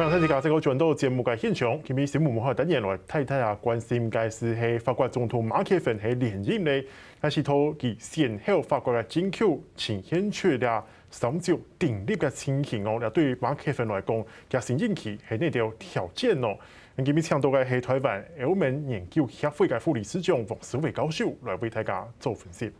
[0.00, 6.82] 欢迎大家这个转到节目嘅现场，今日节目我们等下来太太啊关心嘅是系法国总统马克宏系连任咧，
[7.20, 9.44] 但是托佢先后法国嘅政局
[9.76, 12.96] 呈现出了三足鼎立嘅情形哦。
[12.98, 16.56] 那对于马克宏来讲，佢新任期系呢条条件哦。
[16.96, 22.72] 今日请到嘅系台湾澳门研究协会嘅副理事长王思伟教授来为大家做分析。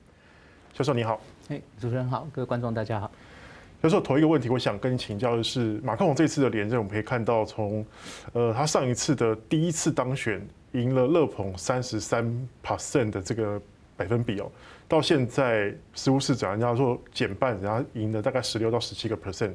[0.73, 3.11] 教授你好，诶，主持人好，各位观众大家好。
[3.83, 7.85] 教授，头一个问题，我想跟你请教的是，马克龙这次的连任，我们可以看到从，
[8.35, 13.61] 呃，他上一次的第一次当选赢了勒捧三十三 percent 的这个
[13.97, 14.51] 百分比哦，
[14.87, 19.53] 到现在十五市长，人家说减半，然后赢了大概十六到十七个 percent。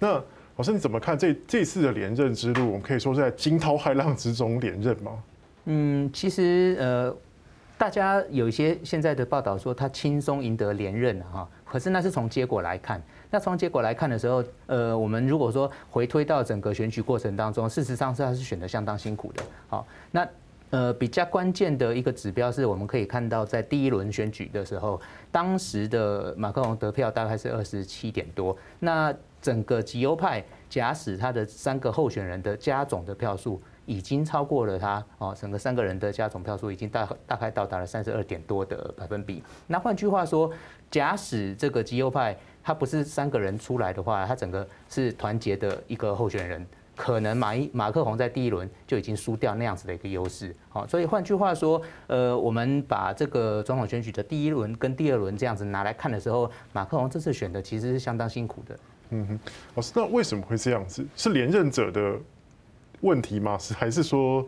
[0.00, 0.20] 那
[0.56, 2.66] 老师你怎么看这这次的连任之路？
[2.66, 5.22] 我们可以说是在惊涛骇浪之中连任吗？
[5.66, 7.16] 嗯，其实呃，
[7.78, 13.02] 大家有一些现在的报道说他轻松赢得连任哈，可是那是从结果来看。
[13.32, 19.42] 那从结果来看的时候，呃，我们如果说回推到整个选举过程当中，事实上是他是选得相当辛苦的。
[19.66, 20.24] 好，那
[20.70, 25.00] 呃比较关键的一个指标是我们可以看到，在第一轮选举的时候，
[25.32, 28.56] 当时的马克龙得票大概是二十七点多。
[28.78, 39.42] 那整个极右派假使他的三个候选人的加总的票数已经超过了他哦，整个三个人的加总票数已经大大概到达了三十二点多的百分比。
[39.66, 40.50] 那换句话说，
[40.90, 50.54] 假使这个极右派他不是三个人出来的话，他整个是团结的一个候选人，可能马一马克宏在第一轮就已经输掉那样子的一个优势。
[50.68, 58.78] 好，所以换句话说，呃，我们把这个总统选举的第一轮跟第二轮这样子拿来看的时候，马克宏这次选的其实是相当辛苦的。
[59.10, 59.40] 嗯哼，
[59.74, 61.04] 老师，那为什么会这样子？
[61.14, 62.18] 是连任者的
[63.04, 63.56] 问题吗？
[63.56, 64.44] 是还是说，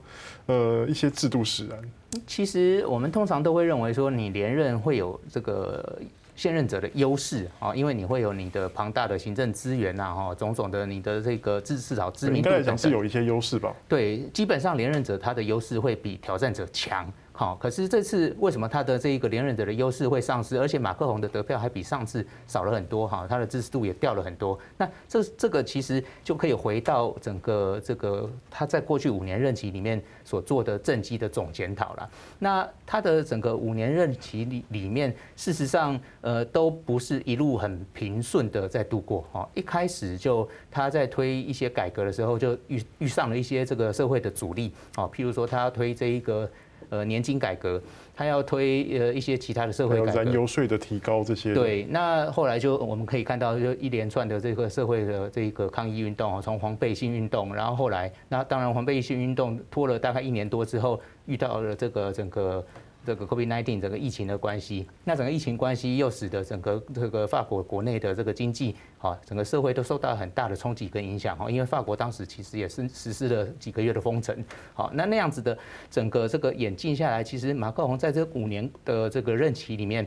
[0.46, 1.78] 呃，一些制度使然？
[2.26, 5.98] 其实我们通常都会认为说，你连任会有这个。
[6.36, 13.74] 现任者的优势啊，因为你会有你的庞大的行政资源呐，哈，种种的你的这个至至少知名度等等，是有一些优势吧？
[13.89, 17.11] 对，基本上连任者他的优势会比挑战者强。
[17.39, 24.58] 好，可是这次为什么他的这一个连任者的优势会丧失，而且马克宏的得票还比上次少了很多哈，他的支持度也掉了很多。
[24.79, 32.11] 那这这个其实就可以回到整个这个他在过去五年任期里面所做的政绩的总检讨了。
[32.39, 39.46] 那他的整个五年任期里里面，事实上呃都不是一路很平顺的在度过哈。
[39.52, 46.51] 一开始就他在推一些改革的时候，就遇遇上了一些这个社会的阻力啊，譬如说他推这一个。
[46.91, 47.80] 呃，年金改革，
[48.14, 51.52] 他要推呃一些其他的社会改革，燃油税的提高这些。
[51.55, 62.64] 对，那后来就我们可以看到，就一连串的这个社会的这个抗议运动，从黄背心运动，然后后来，那当然黄背心运动拖了大概一年多之后，遇到了这个整个。
[63.06, 74.36] 这个 COVID-19 整个疫情的关系，那整个疫情关系又使得整个这个法国国内的这个经济，好，整个社会都受到很大的冲击跟影响，哈，因为法国当时其实也是实施了几个月的封城，
[74.74, 75.56] 好，那那样子的
[75.89, 80.05] 整个这个演进下来，其实马克龙在这五年的这个任期里面，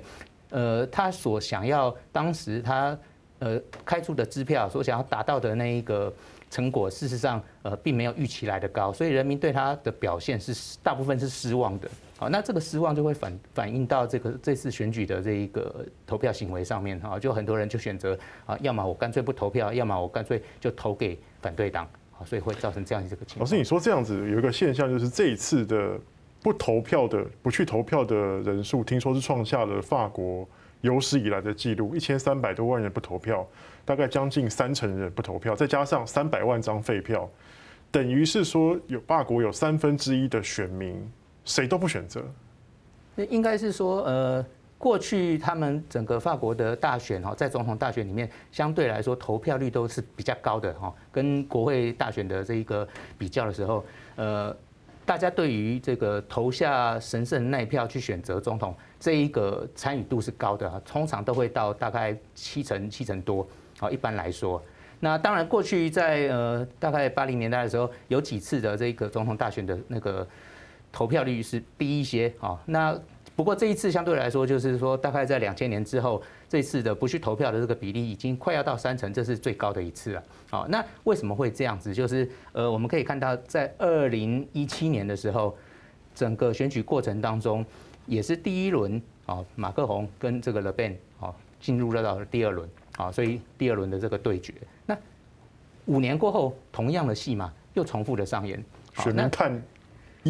[0.50, 2.98] 呃，他所想要当时他
[3.40, 6.14] 呃开出的支票所想要达到的那一个
[6.50, 11.90] 成果，事实上呃并没有预期来得高，所以人民对他的表现是大部分是失望的。
[12.20, 23.40] 好，那这个失望就会反反映到这个这次选举的这一个投票行为上面哈，就很多人就选择啊，要么我干脆不投票，要么我干脆就投给反对党，好，所以会造成这样的这个情况。
[23.40, 25.98] 老师，你说这样子有一个现象，就是这一次的
[26.44, 30.46] 不投票的不去投票的人数，听说是创下了法国
[30.82, 33.48] 有史以来的记录，一千三百多万人不投票，
[33.86, 37.30] 大概将近三成人不投票，再加上三百万张废票，
[37.90, 41.10] 等于是说有法国有三分之一的选民。
[41.50, 42.24] 谁都不选择，
[43.16, 44.46] 那应该是说，呃，
[44.78, 53.84] 过去他们整个法国的大选哈，在总统大选里面，相对来说投票率都是比较高的哈，跟国会大选的这一个比较的时候，
[54.16, 54.56] 呃，
[55.08, 63.46] 大家对于这个投下神圣那一票去选择总统这一个参与度是高的哈，通常都会到大概七成七成多，
[63.80, 64.62] 好，一般来说，
[65.00, 70.28] 那当然过去在呃大概八零年代的时候，有几次的这个总统大选的那个。
[70.92, 73.00] 投票率是低一些啊，那
[73.36, 80.24] 不过这一次相对来说，就是说大概在两千年之后，这次的不去投票的这个比例已经快要到三成，这是最高的一次了。
[80.50, 81.94] 好，那为什么会这样子？
[81.94, 85.56] 就是呃，我们可以看到在二零一七年的时候，
[86.14, 87.66] 整个选举过程当中，
[88.06, 94.54] 也是第一轮啊，马克宏跟这个勒贝啊进入了到第二轮啊，所以第二轮的这个对决，
[94.86, 94.98] 那
[95.86, 98.62] 五年过后，同样的戏码又重复的上演。
[98.96, 99.62] 只能看。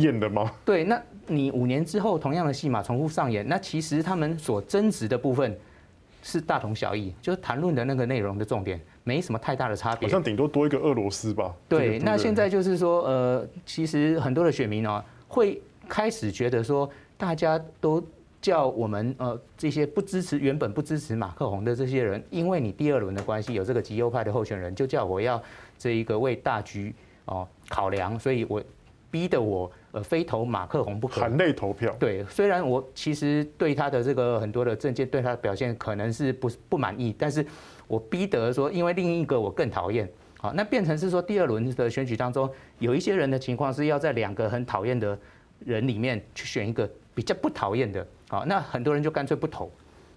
[0.02, 0.52] 演的吗？
[0.66, 5.58] 对，那你五年之后同样的戏码重复上演，那其实他们所争执的部分
[6.22, 11.54] 是大同小异，就是谈论的那个内容的重点没什么太大的差别，好像顶多多一个俄罗斯吧。
[11.68, 18.04] 对，那现在就是说，呃，其实很多的选民呢，会开始觉得说，大家都
[18.42, 25.42] 叫我们呃这些不支持原本不支持马克宏的这些人，因为你第二轮的关系有这个极右派的候选人，就叫我要
[25.78, 26.94] 这一个为大局
[27.26, 28.62] 哦考量，所以我
[29.12, 31.96] 逼得我呃非投马克宏不可，含泪投票。
[32.00, 37.46] 对，虽然我其实对他的这个很多的政见，对他的表现可能是不不满意，但是。
[37.90, 40.08] 我逼得说，因为另一个我更讨厌，
[40.38, 42.48] 好，那变成是说第二轮的选举当中，
[42.78, 45.18] 有一些人的情况是要在两个很讨厌的
[45.66, 49.72] 人里面去选一个比较不讨厌的，好，那很多人就干脆不投，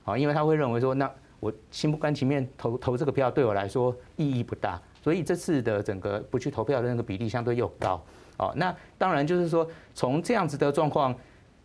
[0.05, 1.11] 好，因为他会认为说，那
[1.41, 8.05] 我心不甘情愿投投这个票对我来说意义不大，所以这次的整个不去投票的那个比例相对又高，
[8.39, 11.15] 哦，那当然就是说从这样子的状况，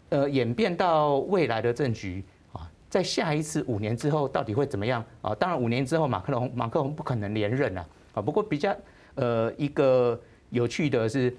[0.09, 2.23] 呃，演变到未来的政局
[2.53, 2.69] 啊。
[2.89, 5.35] 在下一次五年之后到底会怎么样啊？
[5.35, 7.87] 当然五年之后马克龙马克龙不可能连任了。
[8.13, 8.21] 啊。
[8.21, 8.75] 不过比较
[9.15, 10.19] 呃一个
[10.49, 11.35] 有趣的是，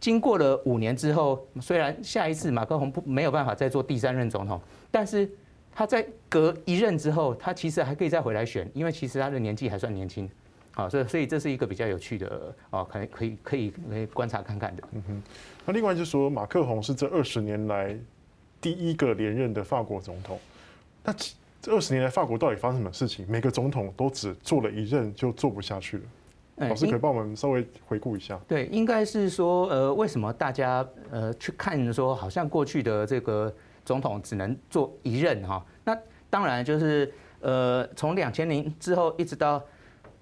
[0.00, 4.60] 经过了五年之后，虽然下一次马克龙不没有办法再做第三任总统，
[4.90, 5.28] 但是
[5.72, 10.28] 他在隔一任之后，他其实还可以再回来选，因为其实他的年纪还算年轻，
[10.76, 14.82] 啊，所以所以这是一个比较有趣的啊，可以可以可以可以观察看看的。
[14.92, 15.22] 嗯哼。
[15.64, 17.98] 那另外就是说，马克龙是这二十年来
[18.60, 20.38] 第一个连任的法国总统。
[21.02, 21.12] 那
[21.62, 23.26] 这二十年来，法国到底发生什么事情？
[23.28, 26.02] 每个总统都只做了一任就做不下去了。
[26.68, 28.38] 老师可以帮我们稍微回顾一下。
[28.46, 33.52] 对，应该是说，呃，为什么大家呃去看说，好像过去的这个
[33.84, 35.64] 总统只能做一任哈？
[35.84, 35.98] 那
[36.30, 39.62] 当然就是呃，从两千年之后一直到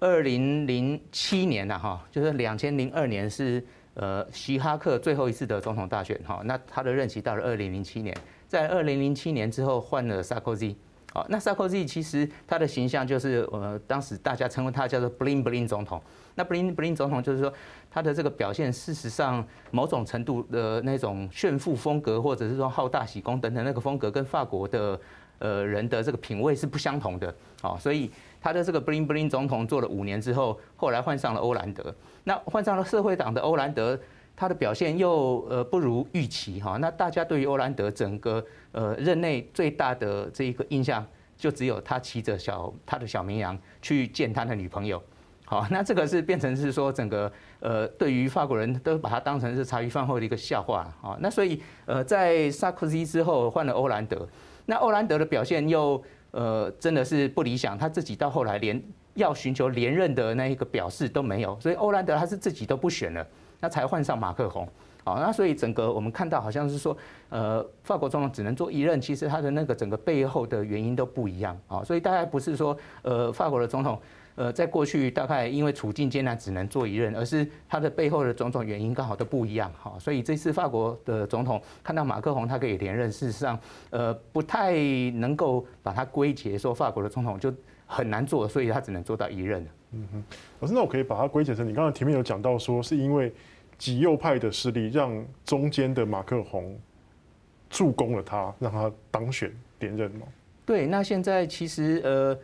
[0.05, 3.65] 二零零七年了哈，就是两千零二年是
[3.95, 8.15] 呃希哈克最后一次的总统大选哈，那他的任期到了二零零七年。
[8.47, 10.77] 在二零零七年之后换了萨科齐，
[11.11, 15.99] 好，那萨科齐其实他的形象就是呃，当时大家称呼他叫做 “bling bling 总统”。
[16.35, 17.51] 那 “bling bling 总统”就是说
[17.89, 24.99] 他的这个表现，事实上某种程度的那种炫富风格，或者是说好大喜功等等那个风格，跟法国的
[25.39, 27.33] 呃人的这个品味是不相同的。
[27.59, 28.11] 好，所以
[28.45, 31.93] 他的这个 “bling bling 总统”做了五年之后，后来换上了欧兰德。
[32.25, 33.99] 那换上了社会党的欧兰德。
[34.37, 41.07] 他的表现又呃不如预期哈，那大家对于欧兰德整个呃任内最大的这一个印象，
[41.37, 45.01] 就只有他骑着小他的小绵羊去见他的女朋友，
[45.45, 47.31] 好，那这个是变成是说整个
[47.61, 54.27] 呃对于法国人都把他当成是茶余饭后的一个笑话啊，那所以呃在萨科齐之后换了欧兰德，
[54.65, 56.03] 那欧兰德的表现又
[56.35, 58.83] 呃真的是不理想，他自己到后来连
[59.13, 63.25] 要寻求连任的那一个表示都没有，所以欧兰德他是自己都不选了。
[63.61, 64.67] 那才换上马克宏，
[65.05, 66.95] 好，那所以整个我们看到好像是说，
[67.29, 73.97] 呃，法国总统只能做一任，其实他的那个整个背后的原因都不一样，啊，所以大概不是说，呃，法国的总统，
[74.35, 83.57] 呃，在过去大概因为处境艰难只能做一任，而是他的背后的种种原因刚好都不一样，哈，所以这次法国的总统看到马克宏他可以连任，事实上，
[83.91, 84.73] 呃，不太
[85.11, 87.53] 能够把它归结说法国的总统就
[87.85, 89.65] 很难做，所以他只能做到一任。
[89.93, 90.23] 嗯哼，
[90.59, 93.33] 老师，那我可以把它归结成，你刚才前面有讲到说，是因为
[93.77, 96.77] 极右派的势力让中间的马克宏
[97.69, 99.49] 助攻了他，让他当选
[99.79, 100.27] 连任吗？
[100.65, 102.37] 对，那现在其实呃。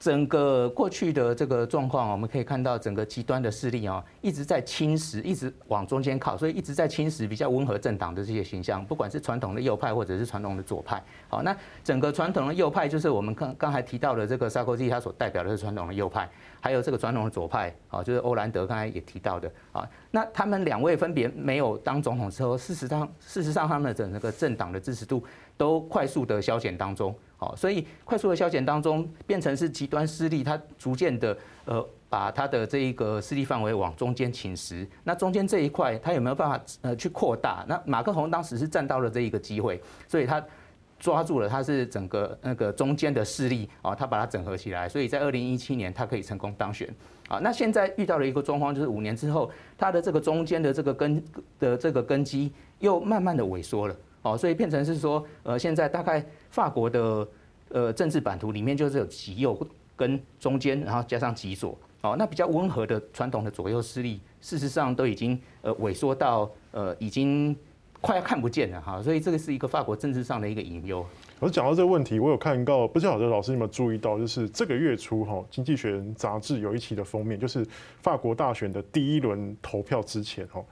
[0.00, 11.02] 整个过去的这个状况，我们可以看到整个极端的势力啊，一直在侵蚀，一直往中间靠，所以一直在侵蚀比较温和政党的这些形象，不管是传统的右派或者是传统的左派。
[11.28, 11.54] 好，那
[11.84, 16.26] 整个传统的右派就是我们刚刚才提到的这个萨科齐，他所代表的是传统的右派，
[16.62, 19.86] 还有这个传统的左派，啊，就是欧兰德刚才也提到的啊。
[20.10, 25.22] 那他们两位分别没有当总统之后，事实上，事实上他们的整个政党的支持度
[25.58, 27.14] 都快速的消减当中。
[27.40, 34.86] 好，所以快速的消减当中，变成是极端势力，它逐渐的呃，把它的这一个势力范围往中间侵蚀。
[35.04, 37.64] 那中间这一块，它有没有办法呃去扩大？
[37.66, 40.44] 那马克宏当时是占到了这一个机会，所以他
[40.98, 46.86] 抓住了，他是整个那个中间的势力啊，他把它整合起来，所以在二零一七年他可以成功当选。
[47.26, 51.24] 啊，那现在遇到了一个状况，就是五年之后，他的这个中间的这个根
[51.58, 53.96] 的这个根基又慢慢的萎缩了。
[54.22, 57.26] 哦，所以变成是说，呃，现在大概法国的
[57.70, 59.58] 呃政治版图里面就是有极右
[59.96, 61.78] 跟中间，然后加上极左。
[62.02, 67.56] 哦，那比较温和的传统的左右势力，事实上都已经呃萎缩到呃已经
[68.00, 69.02] 快要看不见了哈。
[69.02, 71.04] 所以这个是一个法国政治上的一个隐忧。
[71.38, 77.66] 我讲到这个问题，我有看到，不知道老师有没有注意到，就是这个月初哈，《经济学人》杂志有一期的封面，就是
[78.02, 80.62] 法国大选的第一轮投票之前哈，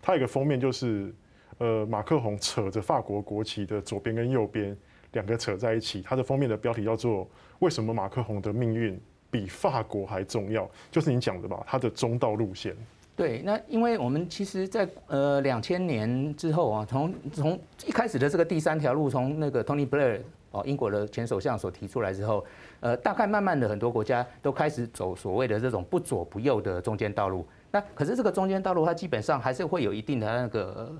[0.00, 1.14] 它有一个封面就是。
[1.58, 4.76] 呃，马克宏扯着法国国旗的左边跟右边
[5.12, 9.00] 两个扯在一起，它的封面的标题叫做“为什么马克宏的命运
[9.30, 12.76] 比法国还重要，就是你讲的吧，它的中道路线。
[13.16, 20.20] 对，那因为我们其实在，呃两千年之后啊，从从一开始的这个第三条路，从那个 Tony Blair
[20.52, 22.44] 哦，英国的前首相所提出来之后，
[22.78, 27.44] 呃，大概慢慢的很多国家都开始走所谓的这种不左不右的中间道路。
[27.72, 30.94] 那可是这个中间道路，它基本上还是会有一定的那个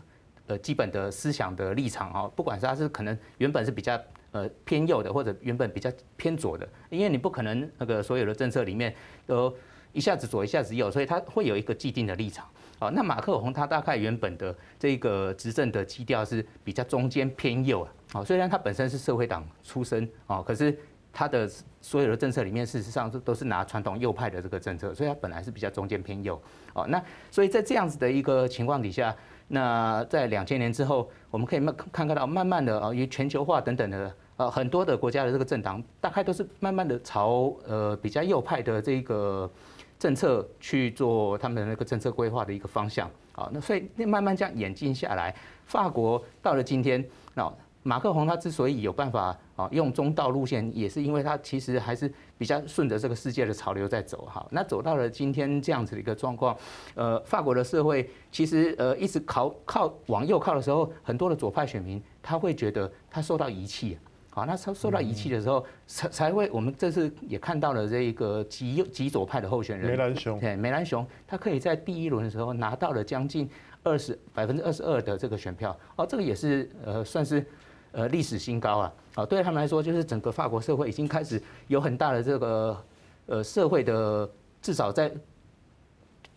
[0.49, 3.99] 呃基本的思想的立场啊，不管是它是可能原本是比较
[4.33, 8.93] 呃偏右的，或者原本比较偏左的，因为你不可能那个所有的政策里面
[9.25, 9.55] 都。
[9.95, 12.47] 一下子左，一下子右，所以他会有一个既定的立场。
[12.79, 17.89] 好，那马克宏他大概原本的这个执政的基调是比较中间偏右啊。
[18.13, 20.79] 好，虽然他本身是社会党出身啊，可是
[21.11, 21.51] 他的
[21.81, 26.41] 所有的政策里面事实上是都是拿传统右派的这个政策，所以他本来是比较中间偏右。
[26.75, 29.17] 哦，那所以在这样子的一个情况底下，
[29.49, 34.15] 那在两千年之后，我们可以慢看看到慢慢的啊，因为全球化等等的。
[34.39, 39.51] 呃，很多的国家的这个政党，大概都是慢慢的朝呃比较右派的这个
[39.99, 43.51] 政策去做他们的那个政策规划的一个方向啊。
[43.53, 47.53] 那所以那慢慢这样演进下来，法国到了今天，那
[47.83, 54.47] 马克宏他之所以有办法啊用中道路线，也是因为他其实还是比较顺着这个世界的潮流在走哈。
[54.51, 56.57] 那走到了今天这样子的一个状况，
[56.95, 63.97] 呃，法国的社会其实呃一直靠靠往右靠的时候，很多的左派选民他会觉得他受到遗弃。
[64.31, 73.49] 好，那受受到遗弃的时候，才才会我们这次也看到了这一个极右极左派的候选人梅兰雄，对，梅兰雄，他可以在第一轮的时候拿到了将近
[73.83, 77.45] 二十百分之二十二的这个选票，哦，这个也是呃算是
[77.93, 82.85] 呃历史新高啊，啊，对他们来说，就是整个法国社会已经开始有很大的这个
[83.27, 84.29] 呃社会的，
[84.61, 85.11] 至少在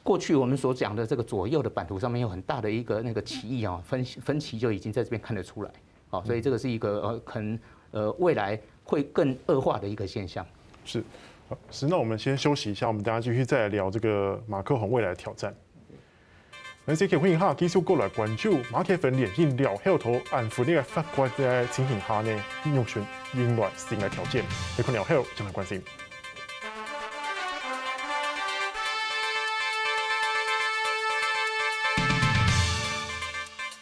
[0.04, 5.72] 过去我们所讲的这个左右的版图上面有很大的一个那个歧义啊，分分歧就已经在这边看得出来，
[6.10, 7.60] 啊，所以这个是一个呃可能。
[7.94, 10.46] 呃，未来会更恶化的一个现象。
[10.86, 11.04] 是，
[11.70, 11.88] 是。
[11.88, 15.54] 那我们先休息一下，我们大家继续再来聊这个马克宏未来的挑战。
[16.84, 24.44] 那这期欢迎哈继续过来关注马克宏连任了后头安抚那个法官的情形下呢，应用选另外新的条件，
[24.76, 25.80] 你可聊后将来关心。